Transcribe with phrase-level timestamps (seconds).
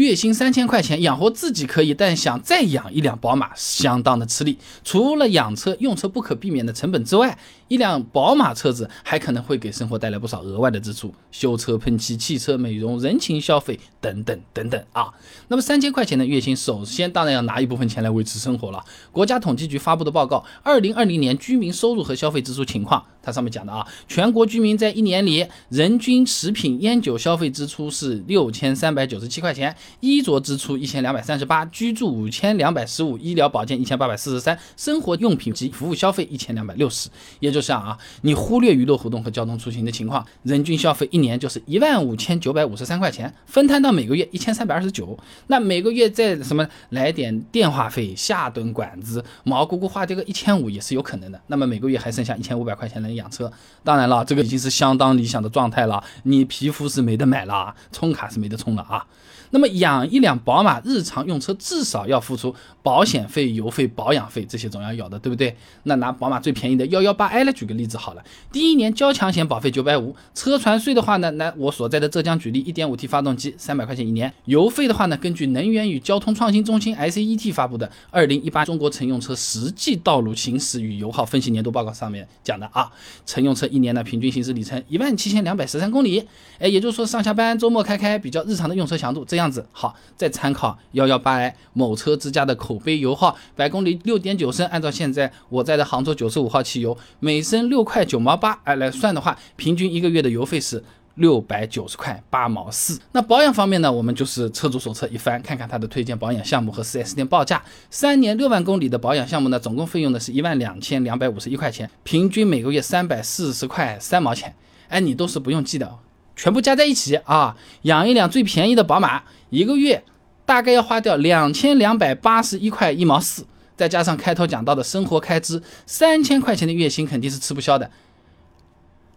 [0.00, 4.56] 月薪三千块钱养活自己可以，但想再养一辆宝马，相当的吃力。
[4.82, 7.36] 除了养车用车不可避免的成本之外，
[7.68, 15.12] 一辆宝马车子还可能会给生活带来不少额外的支出，修车、喷漆、汽车美容、人情消费等等等等啊。
[15.48, 18.82] 那么三千块钱的月薪，首先当然要拿一部分钱来维持生活了。
[19.12, 29.76] 国家统计局发布的报告《二零二零年居民收入和消费支出情况》，它上面讲的啊，全国居民在一年里人均食品、烟酒消费支出是六千三百九十七块钱。
[29.98, 37.08] 衣着支出一千两百三十八，居住五千两百十五，医疗保健一千八百四十三，生活用品及服务消费一千两百六十。
[37.40, 45.18] 也就是啊，你忽略娱乐活动和交通出行的情况，人均消费一年就是一万五千九百五十三块钱，分摊到每个月一千三百二十九。
[45.48, 51.40] 那每个月再什么来点电话费、下顿馆子，毛姑姑花这个一千五也是有可能的。
[51.48, 53.50] 那么每个月还剩下一千五百块钱能养车。
[53.82, 56.02] 当然了，这个已经是相当理想的状态了。
[56.24, 59.04] 你皮肤是没得买了，充卡是没得充了啊。
[59.50, 65.54] 那么养一辆宝马，日常用车至少要付出保险费、油费、保养费，这些总要有的，对不对？
[65.82, 82.88] 那拿宝马最便宜的幺幺八 i 来举个例子好了，第一年交强险保费九百五，车船税的话呢，那我所在的浙江举例，一点五 T 发动机三百块钱一年，油费的话呢，根据能源与交通创新中心 ICET 发布的二零一八中国乘用车实际道路行驶与油耗分析年度报告上面讲的啊，
[83.26, 86.22] 乘用车一年呢平均行驶里程一万七千两百十三公里，
[86.60, 89.39] 哎，也就是说上下班、周末开开比较日常的用车强度这样。
[89.40, 100.84] 样子好，再参考幺幺八 i 某车之家的口碑油耗，百公里六点九升，按照现在我在的杭州九十五号汽油每升六块九毛八，哎来算的话，平均一个月的油费是
[101.16, 102.98] 六百九十块八毛四。
[103.12, 107.62] 那保养方面呢，我们就是车主手册一翻，看看它的推荐保养项目和 4S 店报价。
[107.90, 114.54] 三年六万公里的保养项目呢，总共费用呢是一万两千两百五十一块钱，平均每个月三百四十块三毛钱。
[114.88, 115.98] 哎，你都是不用记的。
[116.42, 120.02] 全部加在一起啊，养一辆最便宜的宝马，一个月
[120.46, 123.44] 大概要花掉两千两百八十一块一毛四，
[123.76, 127.90] 再加上开头讲到的生活开支，三千块钱的月薪肯定是吃不消的，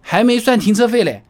[0.02, 1.24] 还没算停车费嘞，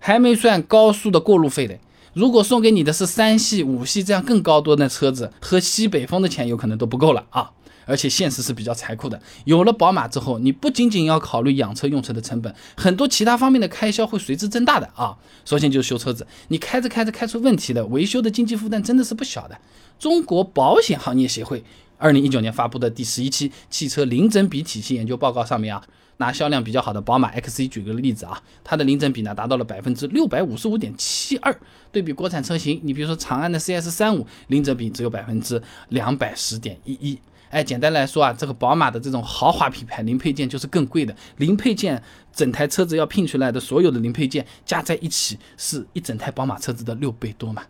[0.00, 1.78] 还没算高速的过路费嘞。
[2.12, 7.52] 如果送给你的是三系、五系这样更高端的车子，喝西北风的钱有可能都不够了啊。
[7.86, 15.16] 而且现实是比较残酷的，有了宝马之后，你不仅仅要考虑养车用车的成本，很多其他方面的开销会随之增大的啊。
[15.44, 19.56] 首先就是修车子，你开着开着开出问题了，维修的经济负担真的是不小的。
[19.98, 21.64] 中国保险行业协会
[21.96, 25.82] 二零一九年发布的第十一期汽车零整比体系研究报告上面啊，
[26.16, 31.56] 拿销量比较好的宝马 X1 举个例子啊，它的零整比呢达到了百分之六百五十五点七二，
[31.92, 37.18] 对比国产车型，你比如说长安的 CS 三五，零整比只有百分之两百十点一一。
[37.50, 42.02] 哎，简单来说啊，这个宝马的这种豪华品牌零配件就是更贵的，零配件
[42.32, 47.62] 整台车子要拼出来的所有的零配件加在一起是一整台宝马车子的六倍多嘛。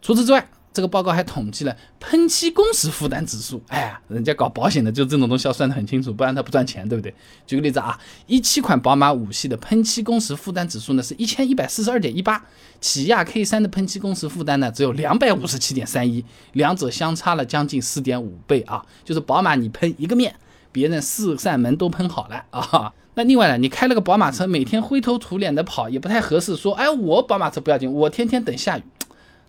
[0.00, 7.12] 除此之外，这个报告还统计了喷漆工时负担指数，哎呀，人家搞保险的就这种东西要算得很清楚，不然他不赚钱，对不对？
[7.48, 12.46] 举个例子啊，一七款宝马五系的喷漆工时负担指数呢是一千一百四十二点一八，
[12.80, 18.86] 起亚 K 三的喷漆工时负担呢只有两百五十七点三一，两者相差了将近四点五倍啊！
[19.04, 20.36] 就是宝马你喷一个面，
[20.70, 22.92] 别人四扇门都喷好了啊。
[23.14, 26.54] 那另外呢，你开了个宝马车，每天灰头土脸的跑也不太合适。
[26.54, 28.82] 说，哎，我宝马车不要紧，我天天等下雨。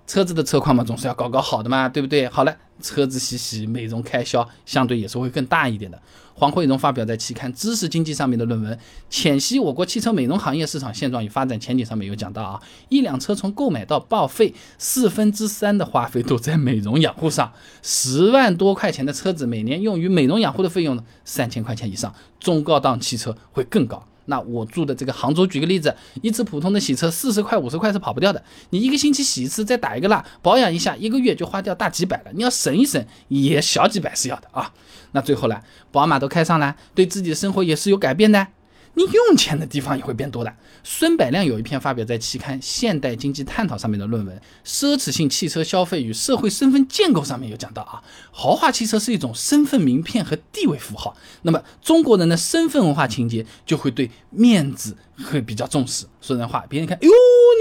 [0.09, 2.27] 车子的车况嘛，总是要搞搞好的嘛，对不对？
[2.29, 6.01] 好了，车子洗洗，美容开销相对也是会更大一点的。
[6.33, 8.75] 黄慧荣发表在期刊《知识经济》上面的论文
[9.07, 17.53] 《浅析我国汽车美容行业市场现状与发展前景》上面有讲到啊，一辆车从购买到报废，四分之三的花费都在美容养护上。
[17.83, 24.03] 十万多块钱的车子，每年用于美容养护的费用呢，三千块钱以上，中高档汽车会更高。
[24.29, 28.41] 那我住的这个杭州，举个例子，一次普通的洗车四十块五十块是跑不掉的。
[28.69, 32.31] 你一个星期洗一次，再打一个蜡，保养一下，一个月就花掉大几百了。
[32.33, 34.71] 你要省一省，也小几百是要的啊。
[35.11, 35.59] 那最后呢，
[35.91, 38.47] 宝马都开上了，对自己的生活也是有改变的。
[38.95, 40.53] 你用钱的地方也会变多的。
[40.83, 44.35] 孙百亮有一篇发表在期刊《现代经济探讨》上面的论文，
[44.65, 48.01] 《奢侈性汽车消费与社会身份建构》上面有讲到啊，
[48.31, 51.15] 豪华汽车是一种身份名片和地位符号。
[51.43, 56.05] 那么中国人的身份文化情节就会对面子会比较重视。
[56.21, 57.09] 说人话，别人看，哟，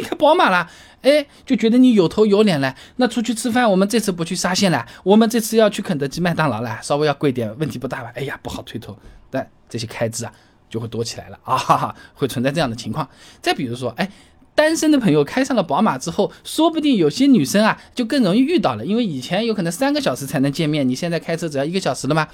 [0.00, 0.68] 你开宝马了，
[1.02, 2.74] 哎，就觉得你有头有脸了。
[2.96, 8.10] 那出去吃饭，我们这次不去沙县了，我们这次要去肯德基、麦当劳了，稍微要贵点，问题不大吧？
[8.14, 8.98] 哎呀，不好推脱，
[9.30, 10.32] 但这些开支啊。
[10.68, 13.08] 就会多起来了啊，哈哈，会存在这样的情况。
[13.40, 14.10] 再比如说，哎，
[14.54, 22.28] 单身的朋友开上了宝马之后，说不定有些女生啊就更容易遇到了，因为以前有可能三个小时才能见面，你现在开车只要一个小时了吗？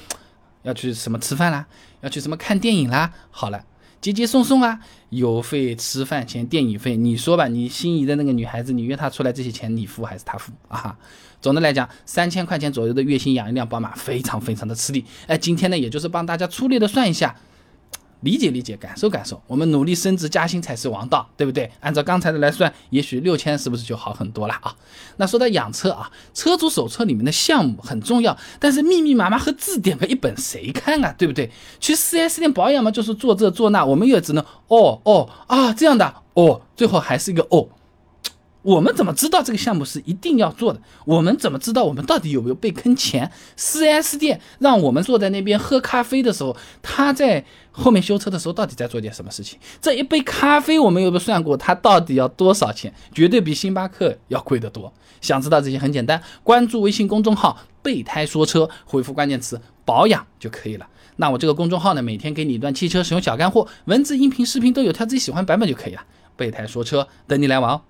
[0.63, 1.67] 要去什么吃饭啦？
[2.01, 3.13] 要去什么看电影啦？
[3.31, 3.65] 好了，
[4.01, 10.97] 接接送送啊，油费、吃饭钱、电影费，你说吧，你心仪的那个女孩子，你约她出来，这些钱你付还是她付啊？
[11.43, 15.05] 总的来讲，三千块钱左右的月薪养一辆宝马，非常非常的吃力。
[15.27, 17.37] 哎，今天呢，也就是帮大家粗略的算一下。
[18.25, 21.71] 理解理解，感受感受，我们努力升职加薪才是王道，对不对？
[21.81, 24.75] 按照刚才的来算，也许六千是不是就好很多了啊？
[25.19, 31.15] 那说到养车啊，车主手册里面的项目很重要，但是密密麻麻和字典的一本谁看啊？
[31.17, 31.51] 对不对？
[31.79, 37.69] 去 4S 店保养嘛，就是做这做那，我们也只能哦哦啊这样的哦，最后还是一个哦。
[38.65, 40.81] 我们怎么知道这个项目是一定要做的？
[41.05, 49.59] 我们怎么知道我们到底有没有被坑钱？4S 店让我们坐在那边喝咖啡的时候，他在后面修车的时候到底在做点什么事情？
[49.83, 51.55] 这一杯咖啡我们有没有算过？
[51.57, 52.93] 它到底要多少钱？
[53.13, 54.91] 绝对比星巴克要贵得多。
[55.21, 60.87] 想知道这些很简单，关注微信公众号“备胎说车”，回复关键词“保养”就可以了。
[61.17, 66.03] 那我这个公众号呢，每天给你一段汽车使用小干货，文字、音频、视频都有，挑自己喜欢版本就可以了。
[66.37, 67.83] 备胎说车，等你来玩哦。